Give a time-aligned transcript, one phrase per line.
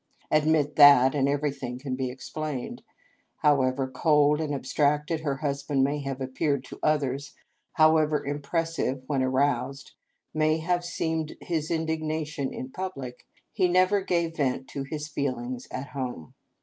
[0.31, 2.81] Admit that, and everything can be ex plained.
[3.43, 7.35] However cold and abstracted her husband may have appeared to others,
[7.73, 9.91] however impressive, when aroused,
[10.33, 15.89] may have seemed his indignation in public, he never gave vent to his feelings at
[15.89, 16.33] home.